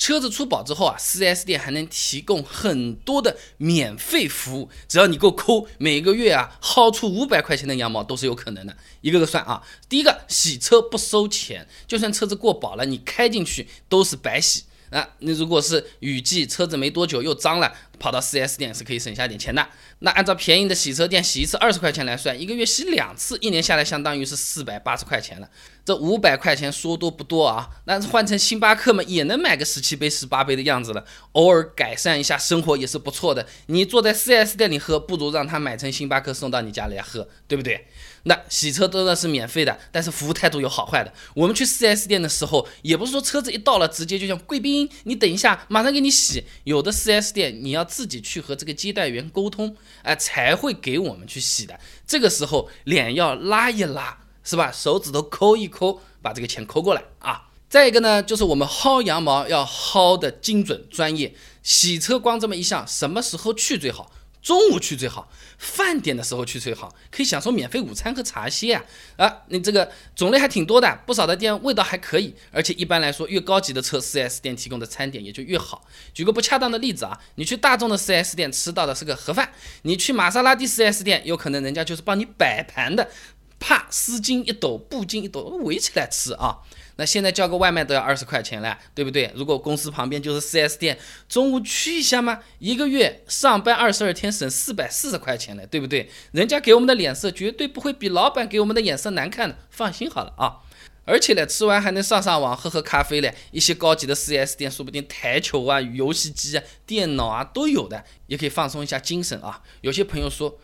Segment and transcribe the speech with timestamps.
[0.00, 9.62] 车子出保之后啊，4S 店还能提供很多的免费服务，只要你够抠，每个月啊薅出五百块钱的羊毛都是有可能的，一个个算啊。
[9.90, 14.64] 第一个，洗车不收钱，就算车子过保了，你开进去都是白洗。
[14.92, 17.70] 那你如果是雨季，车子没多久又脏了，
[18.00, 19.64] 跑到 4S 店是可以省下点钱的。
[20.00, 25.48] 那按照便宜的洗车店洗一次二十块钱来算，一个月洗两次，一年下来相当于是四百八十块钱了。
[25.84, 27.68] 这五百块钱说多不多啊？
[27.84, 31.04] 但是换成星巴克嘛，也能买个十七杯、十八杯的样子了。
[31.32, 33.46] 偶尔改善一下生活也是不错的。
[33.66, 37.86] 你坐在 4S 店里喝，不如让他买成星巴克送到你家里来喝，对不对？
[38.24, 41.12] 那洗车当然是免费的，但是服务态度有好坏的。
[41.34, 46.44] 我们去 4S 店的时候，也不是说车子一到了直接就像贵宾，你等一下马上给你洗。
[46.64, 51.78] 有的 4S 店你要自己去和这个接待员沟通，哎，才会给我们去洗的。
[52.06, 54.70] 这个时候脸要拉一拉，是吧？
[54.70, 57.48] 手指头抠一抠，把这个钱抠过来啊。
[57.68, 61.34] 再一个呢，就是我们薅羊毛要薅的精准专业。
[61.62, 64.10] 洗车光这么一项，什么时候去最好？
[64.42, 68.84] 中午去最好，饭点的时候去最好，可以享受免费午餐和茶歇啊！
[69.16, 75.86] 啊，你这个种类还挺多的，不少的店味道还可以，而且一般来说，越高级的车，4S 店提供的餐点也就越好。
[76.14, 79.52] 举个不恰当的例子啊，你去大众的 4S 店吃到的是个盒饭，
[79.82, 83.10] 你去玛莎拉蒂 4S 店，有可能人家就是帮你摆盘的，
[83.58, 86.60] 怕，丝巾一抖，布巾一抖，围起来吃啊。
[87.00, 89.32] 那现在叫个外卖都要二十块钱了，对不对？
[89.34, 90.98] 如果公司旁边就是 4S 店，
[91.30, 92.40] 中午去一下吗？
[92.58, 96.10] 一个月上班二十二天省四百四十块钱了，对不对？
[96.32, 100.58] 人家给我们的脸色绝对不会比老板给我们的眼色难看的，放心好了啊。
[101.06, 103.34] 而且呢，吃完还能上上网、喝喝咖啡嘞。
[103.50, 109.62] 一些高级的 4S 店说不定台球啊、游戏机啊、电脑啊都有的，也可以放松一下精神啊。
[109.80, 110.58] 有些朋友说。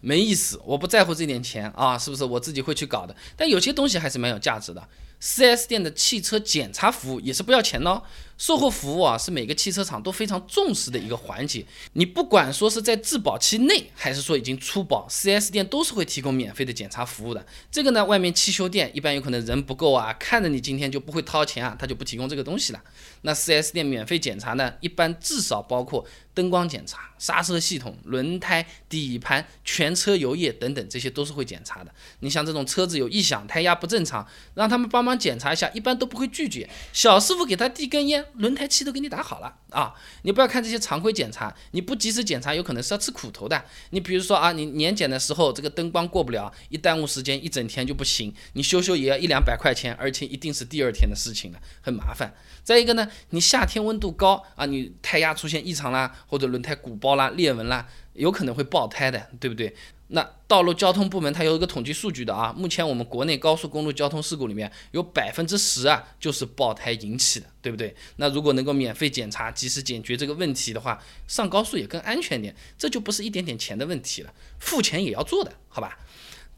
[0.00, 3.14] 没意思，我不在乎这点钱啊，是不是我自己会去搞的？
[3.36, 4.88] 但有些东西还是蛮有价值的。
[5.20, 7.90] 4S 店的汽车检查服务也是不要钱的。
[7.90, 8.02] 哦
[8.40, 11.62] 售后服务啊，是每个汽车厂都非常重视的一个环节。
[11.92, 17.44] 你不管说是在质保期内，还是说已经出保，4S 店都是会提供免费的检查服务的。
[17.70, 22.82] 这个呢，外面汽修店一般有可能人不够啊，看着你今天就不会掏钱啊，他就不提供这个东西了。
[23.20, 31.92] 那 4S 店免费检查呢，一般至少包括灯光检查、刹车系统、轮胎、底盘、全车油液等等，这些都是会检查的。
[32.20, 36.68] 你像这种车子有异响、胎压不正常，让他们帮忙检查一下，一般都不会拒绝。
[36.92, 38.24] 小师傅给他递根烟。
[38.34, 39.94] 轮胎漆都给你打好了啊！
[40.22, 43.62] 你不要看这些常规检查，你不及时检查，有可能是要吃苦头的。
[43.90, 52.32] 你比如说啊，你年检的时候这个灯光过不了，一耽误时间，一整天就不行，你修修也要一两百块钱，而且一定是第二天的事情了，很麻烦。
[52.64, 59.74] 再一个呢，你夏天温度高啊，你胎压出现异常啦，或者轮胎鼓包啦、裂纹啦，有可能会爆胎的，对不对？
[60.12, 67.94] 那道路交通部门它有一个统计数据的啊，目前我们国内高速公路交通事故里面有百分之十啊就是爆胎引起的，对不对？
[68.16, 75.96] 那如果能够免费检查，及时解决这个问题的话，上高速也更安全点，这就不是一点点钱的问题了，付钱也要做的，好吧？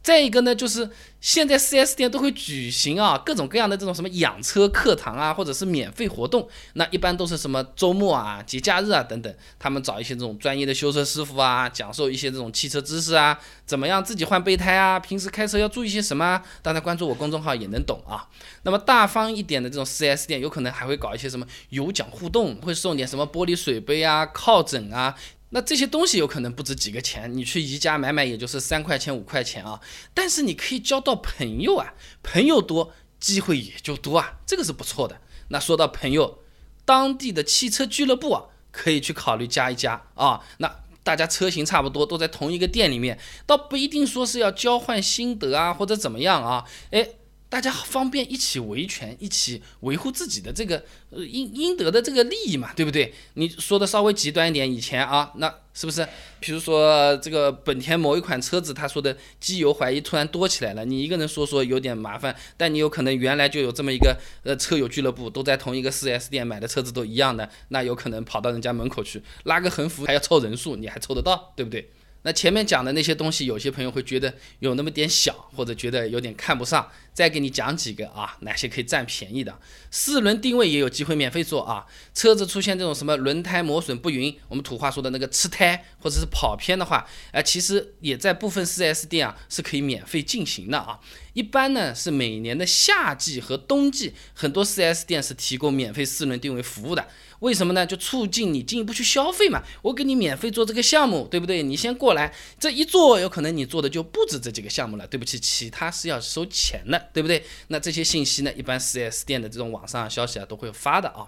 [0.02, 0.90] 再一个呢，就是
[1.20, 6.48] 现在 4S 店都会举行啊各种各样的这种什么养车课堂啊，或者是免费活动。
[6.74, 16.24] 那一般都是什么周末啊、节假日啊等等，他们找一些这种专业的修车师傅啊，讲授一些这种汽车知识啊，怎么样自己换备胎啊，平时开车要注意些什么？
[16.24, 18.28] 啊大家关注我公众号也能懂啊。
[18.64, 25.14] 那么大方一点的这种 4S 店，有可能还会搞一些什么有奖互动，会送点什么玻璃水杯啊、靠枕啊。
[25.54, 29.80] 那这些东西有可能不值几个钱，你去宜家买买也就是三块钱五块钱啊，
[30.14, 31.92] 但是你可以交到朋友啊，
[32.22, 35.20] 朋友多机会也就多啊，这个是不错的。
[35.48, 36.38] 那说到朋友，
[36.84, 40.40] 当地的汽车俱乐部啊，可以去考虑加一加啊。
[40.56, 47.08] 那大家车型差不多，都在同一个店里面，倒不一定说是要交换心得啊或者怎么样啊，哎。
[47.52, 53.12] 大家方便一起维权，一起维护自己的这个呃应应得的这个利益嘛，对不对？
[53.34, 56.08] 你说的稍微极端一点，以前啊，那是不是？
[56.40, 71.90] 比如说这个本田某一款车子，他说的机油怀疑突然多起来了，你一个人说说有点麻烦，但你有可能原来就有这么一个呃车友俱乐部，都在同一个 4S 店买的车子都一样的，那有可能跑到人家门口去拉个横幅，还要凑人数，你还凑得到，对不对？
[72.24, 76.90] 那前面讲的那些东西，有些朋友会觉得有那么点小，或者觉得有点看不上。
[77.12, 79.58] 再给你讲几个啊，哪些可以占便宜的？
[79.90, 81.84] 四轮定位也有机会免费做啊。
[82.14, 90.98] 车子出现这种什么轮胎磨损不匀，我们土话说的那个吃胎或者是跑偏的话，哎，其实也在部分 4S 店啊是可以免费进行的啊。
[91.34, 97.06] 一般呢是每年的夏季和冬季，很多 4S 店是提供免费四轮定位服务的。
[97.42, 97.84] 为什么呢？
[97.84, 99.62] 就促进你进一步去消费嘛。
[99.82, 101.62] 我给你免费做这个项目，对不对？
[101.62, 105.06] 你先过来，这一做有可能你做的就不止这几个项目了。
[105.08, 107.10] 对不起，其他是要收钱的。
[107.12, 107.44] 对不对？
[107.66, 111.26] 那这些信息呢，一般 4S 店的这种网上消息啊都会发的啊。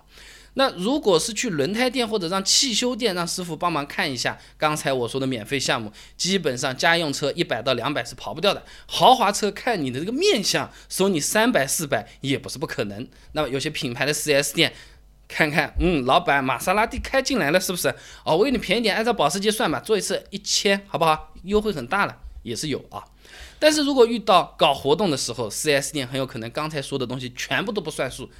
[0.57, 13.05] 那如果是去轮胎店或者让汽修店让师傅帮忙看一下，刚才我说的免费项目，基本上家用车一百到两百是跑不掉的，豪华车看你的这个面相，收你三百四百也不是不可能。
[13.33, 14.73] 那么有些品牌的 4S 店，
[15.27, 17.89] 看看，嗯，老板玛莎拉蒂开进来了是不是？
[18.25, 21.33] 哦，我给你便宜点，按照保时捷算吧，做一次一千，好不好？
[21.45, 23.05] 优惠很大了，也是有啊。
[23.59, 28.31] 但是如果遇到搞活动的时候，4S 店很有可能刚才说的东西全部都不算数，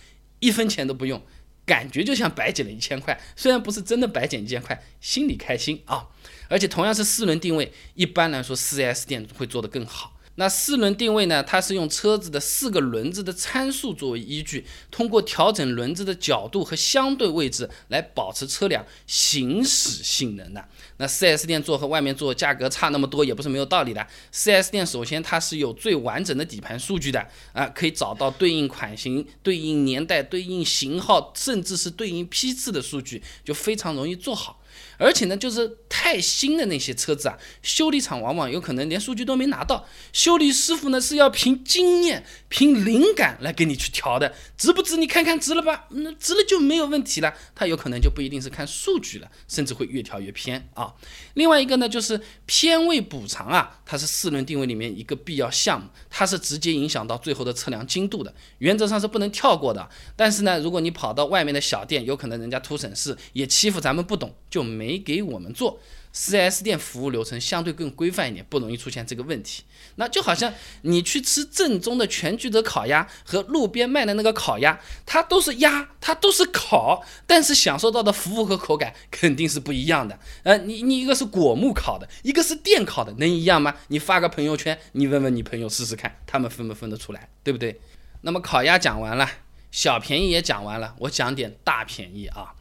[0.41, 1.23] 一分钱都不用。
[1.67, 6.09] 感觉就像白捡了一千块，虽然不是真的白捡一千块，心里开心啊！
[6.51, 10.14] 而且同样是四轮定位，一般来说四 S 店会做得更好。
[10.37, 11.43] 那四轮定位呢？
[11.43, 20.69] 它是用车子的四个轮子的参数作为依据，通过调整轮子的角度和相对位置来保持车辆行驶性能的。
[20.97, 24.05] 那 4S 店做和外面做价格差那么多，也不是没有道理的。
[24.33, 34.61] 4S 店首先它是有最完整的底盘数据的啊，可以找到对应款型、对应年代、对应型号，甚至是对应批次的数据，就非常容易做好。
[34.99, 44.97] 而且呢，就是太新的那些车子啊，修理厂往往有可能连数据都没拿到，修理师傅呢是要凭经验、凭灵感来给你去调的，值不值？
[44.97, 45.87] 你看看值了吧？
[45.91, 47.35] 那值了就没有问题了。
[47.55, 50.95] 他有可能就不一定是看数据了，甚至会越调越偏啊。
[51.35, 59.89] 另外一个呢，就是偏位补偿啊，它是四轮定位里面一个必要项目，它是直接影响到最后的测量精度的，原则上是不能跳过的。
[60.17, 64.95] 但是呢，如果你跑到外面的小店，有可能人家图省事，也欺负咱们不懂，就没。
[64.99, 65.79] 给我们做
[66.15, 69.65] ，4S 店服务流程相对更规范一点，不容易出现这个问题。
[69.97, 70.53] 那就好像
[70.83, 80.19] 你去吃正宗的全聚德烤鸭和路边卖的那个烤鸭，它都是鸭，它都是烤，但是享受到的服务和口感肯定是不一样的。
[80.43, 83.75] 呃，你你一个是果木烤的，一个是电烤的，能一样吗？
[83.89, 87.79] 你发个朋友圈，你问问你朋友试试看，他们分不分得出来，对不对？
[88.23, 89.29] 那么烤鸭讲完了，
[89.71, 92.55] 小便宜也讲完了，我讲点大便宜啊。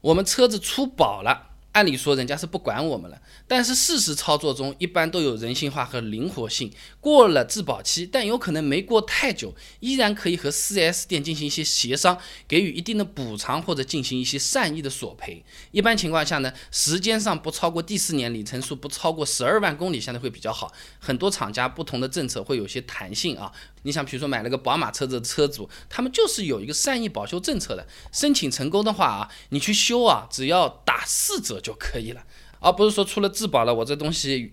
[0.00, 1.49] 我们车子出保了。
[1.72, 6.72] 按理说人家是不管我们了，但是事实操作中一般都有人性化和灵活性。
[7.00, 12.18] 过了质保期，但有可能没过太久，依然可以和 4S 店进行一些协商，
[12.48, 15.44] 给予一定的补偿或者进行一些善意的索赔。
[15.70, 20.72] 一般情况下呢，时间上不超过第四年，里程数不超过十二万公里，相对会比较好。
[20.98, 23.52] 很多厂家不同的政策会有些弹性啊。
[23.82, 32.24] 你想，比如说买了个宝马车子的车主，他们就是有一个善意保修政策的，申请成功的话啊，你去修啊，只要打四折就可以了，
[32.58, 34.52] 而不是说出了质保了，我这东西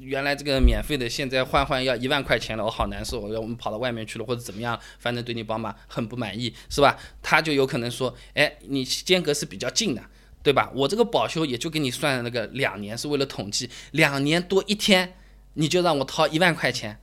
[0.00, 6.98] 原来这个免费的，现在换换要一万块钱了，我好难受，我要我们跑到外面去了或者怎么样，反正对你宝马很不满意，是吧？
[7.22, 10.02] 他就有可能说，哎，你间隔是比较近的，
[10.42, 10.70] 对吧？
[10.74, 15.14] 我这个保修也就给你算那个两年，是为了统计，两年多一天，
[15.54, 17.00] 你就让我掏一万块钱，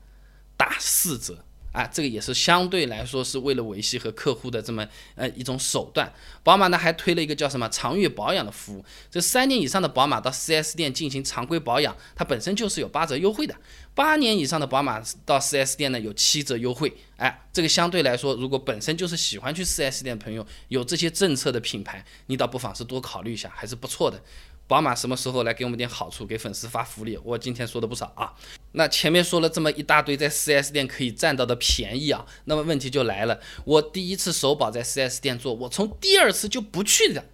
[0.55, 1.45] 打四折。
[1.71, 6.11] 啊，这个也是相对来说是为了维系和客户的这么呃一种手段。
[6.43, 13.55] 宝马呢还推了一个叫什么长月保养的服务，这三年以上的宝马到 4S 店进行常规保养，它本身就是有八折优惠的。
[13.93, 16.91] 八年以上的宝马到 4S 店呢有七折优惠。
[17.17, 24.21] 哎，这个相对来说，如果本身就是喜欢去 4S 店的朋友，有这些政策的品牌，你倒不妨是多考虑一下，还是不错的。
[24.69, 27.17] 宝马什么时候来给我们点好处，给粉丝发福利？
[27.23, 28.35] 我今天说的不少啊。
[28.73, 33.39] 那前面说了这么一大堆在 4S 店可以占到的便宜啊，那么问题就来了。
[33.65, 37.25] 我第一次首保在 4S 店做，我从第二次就不去了。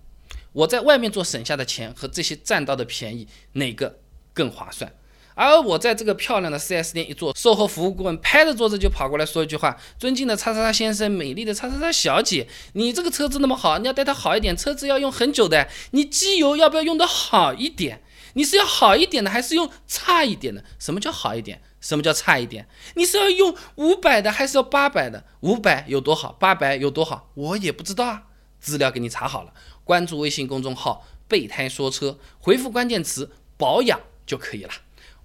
[0.53, 3.99] 我在外面做省下的钱和这些占到的便宜，哪个
[4.33, 4.95] 更划算？
[5.35, 18.01] 而我在这个漂亮的 4S 店一坐，售后服务顾问拍着桌子就跑过来说一句话：“尊敬的叉叉叉先生，美丽的叉叉叉小姐，你这个车子那么好，你要带它好一点，车子要用很久的，你机油要不要用的好一点？
[18.33, 20.63] 你是要好一点的，还是用差一点的？
[20.79, 21.61] 什么叫好一点？
[21.79, 22.67] 什么叫差一点？
[22.95, 25.23] 你是要用五百的，还是要八百的？
[25.41, 26.31] 五百有多好？
[26.33, 27.29] 八百有多好？
[27.33, 28.23] 我也不知道啊。
[28.59, 34.71] 资料给你查好了，关注微信公众号‘备胎说车’，回复关键词‘保养’就可以了。”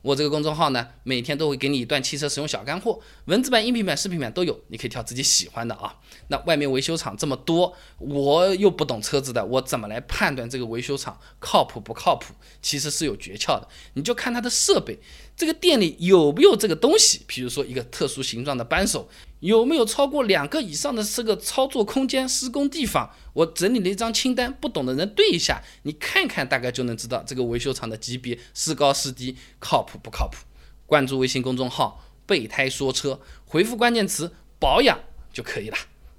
[0.02, 5.96] 我这个公众号呢，每天都会给你一段汽车使用小干货，文字版、音频版、视频版都有，你可以挑自己喜欢的啊。
[6.28, 12.34] 那外面维修厂这么多，我又不懂车子的，我怎么来判断这个维修厂靠谱不靠谱？
[12.62, 14.98] 其实是有诀窍的，你就看它的设备，
[15.40, 19.08] 这个店里有没有这个东西，比如说一个特殊形状的扳手。
[19.38, 23.10] 有没有超过两个以上的这个操作空间、施工地方？
[23.32, 30.36] 我整理了一张清单，不懂的人对一下，你看看，大概就能知道这个维修厂的级别是高是低，靠谱不靠谱？
[30.84, 33.18] 关注微信公众号“备胎说车”，
[33.48, 35.00] 回复关键词“保养”
[35.32, 35.76] 就可以了。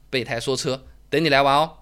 [0.09, 1.80] 备胎说车，等你来玩哦。